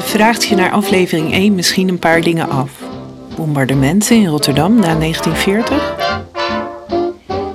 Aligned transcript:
vraagt 0.00 0.44
je 0.44 0.54
naar 0.54 0.70
aflevering 0.70 1.32
1 1.32 1.54
misschien 1.54 1.88
een 1.88 1.98
paar 1.98 2.20
dingen 2.20 2.48
af. 2.48 2.70
Bombardementen 3.36 4.16
in 4.16 4.26
Rotterdam 4.26 4.74
na 4.74 4.94
1940? 4.94 5.94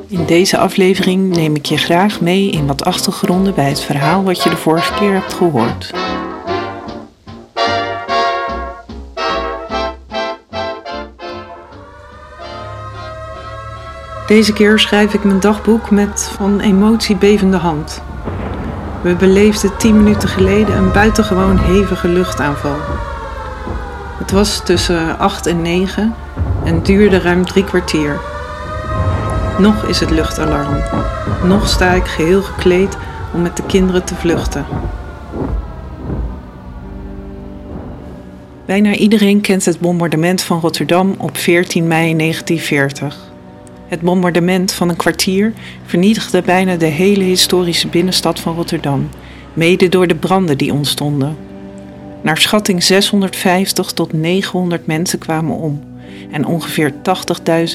In 0.08 0.26
deze 0.26 0.58
aflevering 0.58 1.36
neem 1.36 1.56
ik 1.56 1.66
je 1.66 1.78
graag 1.78 2.22
mee 2.22 2.50
in 2.50 2.68
wat 2.68 2.84
achtergronden 2.84 3.56
bij 3.56 3.70
het 3.70 3.82
verhaal 3.82 4.24
wat 4.24 4.44
je 4.44 4.50
de 4.50 4.58
vorige 4.58 4.94
keer 4.94 5.14
hebt 5.14 5.34
gehoord. 5.34 5.92
Deze 14.28 14.54
keer 14.54 14.80
schrijf 14.80 15.14
ik 15.14 15.24
mijn 15.24 15.40
dagboek 15.40 15.90
met 15.90 16.32
van 16.36 16.60
emotie 16.60 17.16
bevende 17.16 17.58
hand. 17.58 18.02
We 19.08 19.16
beleefden 19.16 19.78
tien 19.78 20.04
minuten 20.04 20.30
geleden 20.30 20.78
een 20.78 20.92
buitengewoon 20.92 21.58
hevige 21.58 22.08
luchtaanval. 22.08 22.76
Het 24.18 24.32
was 24.32 24.66
tussen 24.66 25.20
acht 25.20 25.46
en 25.46 25.62
negen 25.62 26.16
en 26.66 26.84
duurde 26.84 27.20
ruim 27.20 27.46
drie 27.46 27.64
kwartier. 27.64 28.20
Nog 29.60 29.84
is 29.84 30.00
het 30.00 30.10
luchtalarm. 30.10 30.84
Nog 31.44 31.68
sta 31.68 31.92
ik 31.92 32.06
geheel 32.06 32.42
gekleed 32.42 32.98
om 33.34 33.42
met 33.42 33.58
de 33.58 33.64
kinderen 33.64 34.04
te 34.04 34.16
vluchten. 34.16 34.66
Bijna 38.66 38.94
iedereen 38.94 39.42
kent 39.42 39.66
het 39.66 39.80
bombardement 39.80 40.42
van 40.42 40.60
Rotterdam 40.60 41.16
op 41.18 41.38
14 41.38 41.88
mei 41.88 42.16
1940. 42.16 43.27
Het 43.88 44.02
bombardement 44.02 44.74
van 44.74 44.90
een 44.90 44.96
kwartier 44.96 45.54
vernietigde 45.86 46.42
bijna 46.42 46.76
de 46.76 46.86
hele 46.86 47.24
historische 47.24 47.88
binnenstad 47.88 48.40
van 48.40 48.56
Rotterdam, 48.56 49.10
mede 49.54 49.90
door 49.90 50.08
de 50.08 50.16
branden 50.16 50.58
die 50.58 50.74
ontstonden. 50.74 51.38
Naar 52.22 52.38
schatting 52.38 52.84
650 52.84 53.92
tot 53.92 54.14
900 54.14 54.86
mensen 54.86 55.20
kwamen 55.20 55.56
om 55.56 55.84
en 56.32 56.46
ongeveer 56.46 56.94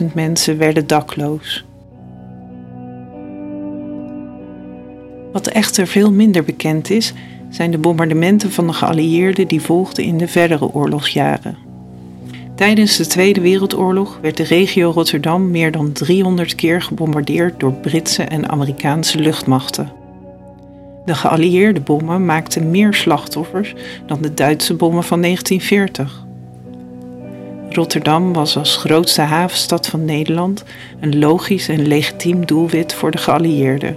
80.000 0.02 0.06
mensen 0.14 0.58
werden 0.58 0.86
dakloos. 0.86 1.64
Wat 5.32 5.46
echter 5.46 5.86
veel 5.86 6.12
minder 6.12 6.44
bekend 6.44 6.90
is, 6.90 7.12
zijn 7.48 7.70
de 7.70 7.78
bombardementen 7.78 8.52
van 8.52 8.66
de 8.66 8.72
geallieerden 8.72 9.48
die 9.48 9.60
volgden 9.60 10.04
in 10.04 10.18
de 10.18 10.28
verdere 10.28 10.72
oorlogsjaren. 10.72 11.71
Tijdens 12.62 12.96
de 12.96 13.06
Tweede 13.06 13.40
Wereldoorlog 13.40 14.18
werd 14.20 14.36
de 14.36 14.42
regio 14.42 14.90
Rotterdam 14.90 15.50
meer 15.50 15.70
dan 15.70 15.92
300 15.92 16.54
keer 16.54 16.82
gebombardeerd 16.82 17.60
door 17.60 17.72
Britse 17.72 18.22
en 18.22 18.48
Amerikaanse 18.48 19.18
luchtmachten. 19.18 19.92
De 21.04 21.14
geallieerde 21.14 21.80
bommen 21.80 22.24
maakten 22.24 22.70
meer 22.70 22.94
slachtoffers 22.94 23.74
dan 24.06 24.22
de 24.22 24.34
Duitse 24.34 24.74
bommen 24.74 25.04
van 25.04 25.20
1940. 25.22 26.24
Rotterdam 27.68 28.32
was 28.32 28.56
als 28.56 28.76
grootste 28.76 29.22
havenstad 29.22 29.86
van 29.86 30.04
Nederland 30.04 30.64
een 31.00 31.18
logisch 31.18 31.68
en 31.68 31.86
legitiem 31.86 32.46
doelwit 32.46 32.94
voor 32.94 33.10
de 33.10 33.18
geallieerden. 33.18 33.96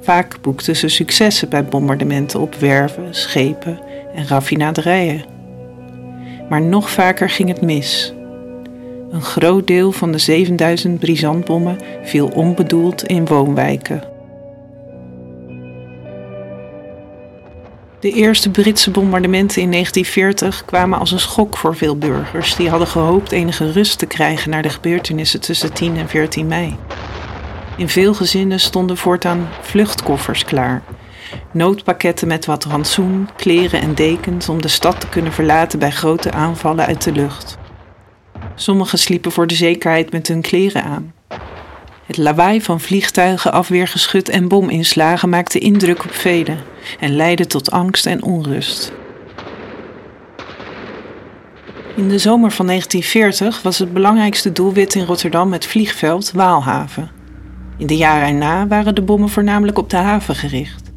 Vaak 0.00 0.40
boekten 0.40 0.76
ze 0.76 0.88
successen 0.88 1.48
bij 1.48 1.64
bombardementen 1.64 2.40
op 2.40 2.54
werven, 2.54 3.14
schepen 3.14 3.80
en 4.14 4.26
raffinaderijen. 4.26 5.37
Maar 6.48 6.62
nog 6.62 6.90
vaker 6.90 7.30
ging 7.30 7.48
het 7.48 7.60
mis. 7.60 8.12
Een 9.10 9.22
groot 9.22 9.66
deel 9.66 9.92
van 9.92 10.12
de 10.12 10.18
7000 10.18 10.98
brisantbommen 10.98 11.78
viel 12.02 12.28
onbedoeld 12.28 13.02
in 13.02 13.26
woonwijken. 13.26 14.02
De 18.00 18.12
eerste 18.12 18.50
Britse 18.50 18.90
bombardementen 18.90 19.62
in 19.62 19.70
1940 19.70 20.64
kwamen 20.64 20.98
als 20.98 21.10
een 21.10 21.20
schok 21.20 21.56
voor 21.56 21.76
veel 21.76 21.96
burgers 21.96 22.56
die 22.56 22.68
hadden 22.68 22.88
gehoopt 22.88 23.32
enige 23.32 23.72
rust 23.72 23.98
te 23.98 24.06
krijgen 24.06 24.50
na 24.50 24.62
de 24.62 24.68
gebeurtenissen 24.68 25.40
tussen 25.40 25.72
10 25.72 25.96
en 25.96 26.08
14 26.08 26.46
mei. 26.46 26.76
In 27.76 27.88
veel 27.88 28.14
gezinnen 28.14 28.60
stonden 28.60 28.96
voortaan 28.96 29.48
vluchtkoffers 29.60 30.44
klaar. 30.44 30.82
Noodpakketten 31.52 32.28
met 32.28 32.46
wat 32.46 32.64
rantsoen, 32.64 33.28
kleren 33.36 33.80
en 33.80 33.94
dekens 33.94 34.48
om 34.48 34.62
de 34.62 34.68
stad 34.68 35.00
te 35.00 35.08
kunnen 35.08 35.32
verlaten 35.32 35.78
bij 35.78 35.90
grote 35.90 36.32
aanvallen 36.32 36.86
uit 36.86 37.04
de 37.04 37.12
lucht. 37.12 37.58
Sommigen 38.54 38.98
sliepen 38.98 39.32
voor 39.32 39.46
de 39.46 39.54
zekerheid 39.54 40.12
met 40.12 40.28
hun 40.28 40.40
kleren 40.40 40.84
aan. 40.84 41.12
Het 42.06 42.16
lawaai 42.16 42.62
van 42.62 42.80
vliegtuigen, 42.80 43.52
afweergeschut 43.52 44.28
en 44.28 44.48
bominslagen 44.48 45.28
maakte 45.28 45.58
indruk 45.58 46.04
op 46.04 46.12
velen 46.12 46.58
en 47.00 47.16
leidde 47.16 47.46
tot 47.46 47.70
angst 47.70 48.06
en 48.06 48.22
onrust. 48.22 48.92
In 51.96 52.08
de 52.08 52.18
zomer 52.18 52.50
van 52.50 52.66
1940 52.66 53.62
was 53.62 53.78
het 53.78 53.92
belangrijkste 53.92 54.52
doelwit 54.52 54.94
in 54.94 55.04
Rotterdam 55.04 55.52
het 55.52 55.66
vliegveld 55.66 56.32
Waalhaven. 56.32 57.10
In 57.76 57.86
de 57.86 57.96
jaren 57.96 58.28
erna 58.28 58.66
waren 58.66 58.94
de 58.94 59.02
bommen 59.02 59.28
voornamelijk 59.28 59.78
op 59.78 59.90
de 59.90 59.96
haven 59.96 60.34
gericht. 60.34 60.87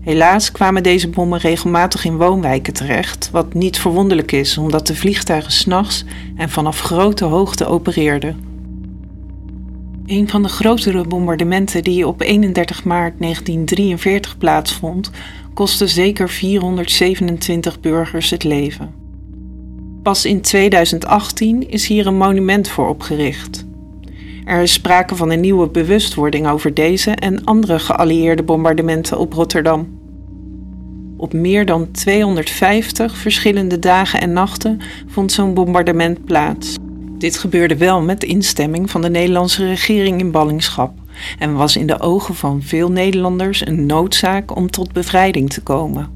Helaas 0.00 0.52
kwamen 0.52 0.82
deze 0.82 1.08
bommen 1.08 1.38
regelmatig 1.38 2.04
in 2.04 2.16
woonwijken 2.16 2.72
terecht, 2.72 3.30
wat 3.32 3.54
niet 3.54 3.78
verwonderlijk 3.78 4.32
is 4.32 4.58
omdat 4.58 4.86
de 4.86 4.94
vliegtuigen 4.94 5.52
s'nachts 5.52 6.04
en 6.36 6.50
vanaf 6.50 6.80
grote 6.80 7.24
hoogte 7.24 7.66
opereerden. 7.66 8.48
Een 10.06 10.28
van 10.28 10.42
de 10.42 10.48
grotere 10.48 11.04
bombardementen 11.04 11.82
die 11.82 12.06
op 12.06 12.20
31 12.20 12.84
maart 12.84 13.14
1943 13.18 14.38
plaatsvond, 14.38 15.10
kostte 15.54 15.86
zeker 15.86 16.28
427 16.28 17.80
burgers 17.80 18.30
het 18.30 18.44
leven. 18.44 18.94
Pas 20.02 20.24
in 20.24 20.40
2018 20.40 21.70
is 21.70 21.86
hier 21.86 22.06
een 22.06 22.16
monument 22.16 22.68
voor 22.68 22.88
opgericht. 22.88 23.66
Er 24.50 24.62
is 24.62 24.72
sprake 24.72 25.16
van 25.16 25.30
een 25.30 25.40
nieuwe 25.40 25.68
bewustwording 25.68 26.48
over 26.48 26.74
deze 26.74 27.10
en 27.10 27.44
andere 27.44 27.78
geallieerde 27.78 28.42
bombardementen 28.42 29.18
op 29.18 29.32
Rotterdam. 29.32 29.98
Op 31.16 31.32
meer 31.32 31.66
dan 31.66 31.90
250 31.90 33.16
verschillende 33.16 33.78
dagen 33.78 34.20
en 34.20 34.32
nachten 34.32 34.80
vond 35.06 35.32
zo'n 35.32 35.54
bombardement 35.54 36.24
plaats. 36.24 36.76
Dit 37.18 37.38
gebeurde 37.38 37.76
wel 37.76 38.02
met 38.02 38.24
instemming 38.24 38.90
van 38.90 39.02
de 39.02 39.10
Nederlandse 39.10 39.66
regering 39.66 40.20
in 40.20 40.30
ballingschap 40.30 40.92
en 41.38 41.54
was 41.54 41.76
in 41.76 41.86
de 41.86 42.00
ogen 42.00 42.34
van 42.34 42.62
veel 42.62 42.90
Nederlanders 42.90 43.66
een 43.66 43.86
noodzaak 43.86 44.56
om 44.56 44.70
tot 44.70 44.92
bevrijding 44.92 45.50
te 45.50 45.62
komen. 45.62 46.08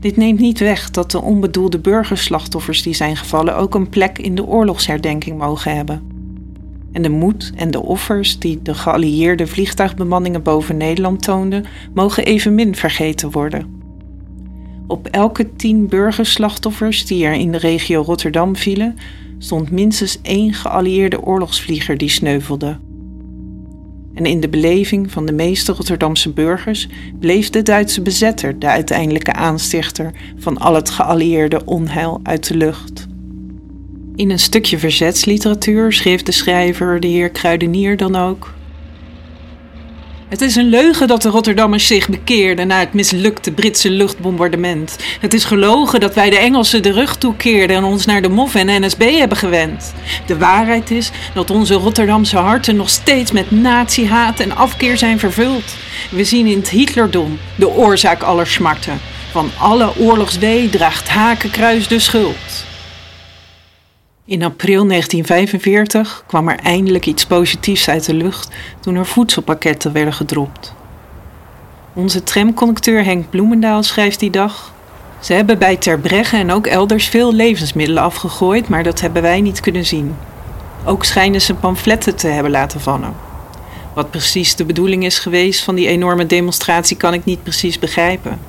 Dit 0.00 0.16
neemt 0.16 0.40
niet 0.40 0.58
weg 0.58 0.90
dat 0.90 1.10
de 1.10 1.22
onbedoelde 1.22 1.78
burgerslachtoffers 1.78 2.82
die 2.82 2.94
zijn 2.94 3.16
gevallen 3.16 3.56
ook 3.56 3.74
een 3.74 3.88
plek 3.88 4.18
in 4.18 4.34
de 4.34 4.44
oorlogsherdenking 4.44 5.38
mogen 5.38 5.76
hebben. 5.76 6.11
En 6.92 7.02
de 7.02 7.08
moed 7.08 7.52
en 7.56 7.70
de 7.70 7.82
offers 7.82 8.38
die 8.38 8.62
de 8.62 8.74
geallieerde 8.74 9.46
vliegtuigbemanningen 9.46 10.42
boven 10.42 10.76
Nederland 10.76 11.22
toonden, 11.22 11.64
mogen 11.94 12.24
evenmin 12.24 12.74
vergeten 12.74 13.30
worden. 13.30 13.80
Op 14.86 15.06
elke 15.06 15.56
tien 15.56 15.86
burgerslachtoffers 15.88 17.06
die 17.06 17.24
er 17.24 17.32
in 17.32 17.52
de 17.52 17.58
regio 17.58 18.02
Rotterdam 18.02 18.56
vielen, 18.56 18.96
stond 19.38 19.70
minstens 19.70 20.18
één 20.22 20.52
geallieerde 20.52 21.22
oorlogsvlieger 21.22 21.98
die 21.98 22.08
sneuvelde. 22.08 22.78
En 24.14 24.26
in 24.26 24.40
de 24.40 24.48
beleving 24.48 25.12
van 25.12 25.26
de 25.26 25.32
meeste 25.32 25.72
Rotterdamse 25.72 26.30
burgers 26.30 26.88
bleef 27.20 27.50
de 27.50 27.62
Duitse 27.62 28.02
bezetter 28.02 28.58
de 28.58 28.66
uiteindelijke 28.66 29.32
aanstichter 29.32 30.12
van 30.36 30.58
al 30.58 30.74
het 30.74 30.90
geallieerde 30.90 31.64
onheil 31.64 32.20
uit 32.22 32.48
de 32.48 32.56
lucht. 32.56 33.10
In 34.16 34.30
een 34.30 34.38
stukje 34.38 34.78
verzetsliteratuur 34.78 35.92
schreef 35.92 36.22
de 36.22 36.32
schrijver, 36.32 37.00
de 37.00 37.06
heer 37.06 37.30
Kruidenier, 37.30 37.96
dan 37.96 38.16
ook. 38.16 38.54
Het 40.28 40.40
is 40.40 40.56
een 40.56 40.68
leugen 40.68 41.08
dat 41.08 41.22
de 41.22 41.28
Rotterdammers 41.28 41.86
zich 41.86 42.08
bekeerden 42.08 42.66
na 42.66 42.78
het 42.78 42.92
mislukte 42.92 43.52
Britse 43.52 43.90
luchtbombardement. 43.90 44.96
Het 45.20 45.34
is 45.34 45.44
gelogen 45.44 46.00
dat 46.00 46.14
wij 46.14 46.30
de 46.30 46.38
Engelsen 46.38 46.82
de 46.82 46.92
rug 46.92 47.16
toekeerden 47.16 47.76
en 47.76 47.84
ons 47.84 48.06
naar 48.06 48.22
de 48.22 48.28
MOF 48.28 48.54
en 48.54 48.82
NSB 48.84 49.10
hebben 49.18 49.38
gewend. 49.38 49.94
De 50.26 50.38
waarheid 50.38 50.90
is 50.90 51.10
dat 51.34 51.50
onze 51.50 51.74
Rotterdamse 51.74 52.38
harten 52.38 52.76
nog 52.76 52.90
steeds 52.90 53.32
met 53.32 53.50
natiehaat 53.50 54.40
en 54.40 54.56
afkeer 54.56 54.98
zijn 54.98 55.18
vervuld. 55.18 55.74
We 56.10 56.24
zien 56.24 56.46
in 56.46 56.58
het 56.58 56.70
Hitlerdom 56.70 57.38
de 57.56 57.68
oorzaak 57.68 58.22
aller 58.22 58.46
smarten. 58.46 59.00
Van 59.30 59.50
alle 59.58 59.96
oorlogswee 59.98 60.70
draagt 60.70 61.08
Hakenkruis 61.08 61.88
de 61.88 61.98
schuld. 61.98 62.70
In 64.32 64.42
april 64.42 64.86
1945 64.86 66.24
kwam 66.26 66.48
er 66.48 66.58
eindelijk 66.58 67.06
iets 67.06 67.26
positiefs 67.26 67.88
uit 67.88 68.04
de 68.04 68.14
lucht 68.14 68.48
toen 68.80 68.94
er 68.94 69.06
voedselpakketten 69.06 69.92
werden 69.92 70.12
gedropt. 70.12 70.74
Onze 71.92 72.22
tramconducteur 72.22 73.04
Henk 73.04 73.30
Bloemendaal 73.30 73.82
schrijft 73.82 74.20
die 74.20 74.30
dag: 74.30 74.74
Ze 75.20 75.32
hebben 75.32 75.58
bij 75.58 75.76
Terbregge 75.76 76.36
en 76.36 76.50
ook 76.50 76.66
elders 76.66 77.06
veel 77.06 77.34
levensmiddelen 77.34 78.02
afgegooid, 78.02 78.68
maar 78.68 78.82
dat 78.82 79.00
hebben 79.00 79.22
wij 79.22 79.40
niet 79.40 79.60
kunnen 79.60 79.86
zien. 79.86 80.16
Ook 80.84 81.04
schijnen 81.04 81.40
ze 81.40 81.54
pamfletten 81.54 82.16
te 82.16 82.26
hebben 82.28 82.52
laten 82.52 82.80
vallen. 82.80 83.14
Wat 83.94 84.10
precies 84.10 84.56
de 84.56 84.64
bedoeling 84.64 85.04
is 85.04 85.18
geweest 85.18 85.62
van 85.62 85.74
die 85.74 85.86
enorme 85.86 86.26
demonstratie 86.26 86.96
kan 86.96 87.14
ik 87.14 87.24
niet 87.24 87.42
precies 87.42 87.78
begrijpen. 87.78 88.40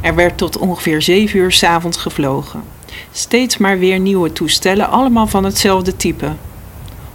Er 0.00 0.14
werd 0.14 0.38
tot 0.38 0.58
ongeveer 0.58 1.02
zeven 1.02 1.38
uur 1.38 1.52
's 1.52 1.62
avonds 1.62 1.96
gevlogen. 1.96 2.71
Steeds 3.12 3.58
maar 3.58 3.78
weer 3.78 3.98
nieuwe 3.98 4.32
toestellen, 4.32 4.88
allemaal 4.88 5.26
van 5.26 5.44
hetzelfde 5.44 5.96
type. 5.96 6.32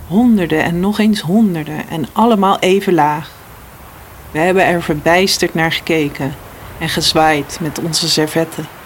Honderden 0.08 0.64
en 0.64 0.80
nog 0.80 1.00
eens 1.00 1.22
honderden 1.22 1.90
en 1.90 2.08
allemaal 2.14 2.60
even 2.60 2.94
laag. 2.94 3.32
We 4.32 4.40
hebben 4.40 4.66
er 4.66 4.84
verbijsterd 4.84 5.54
naar 5.54 5.72
gekeken 5.72 6.36
en 6.80 6.90
gezwaaid 6.90 7.58
met 7.62 7.80
onze 7.80 8.10
servetten. 8.10 8.77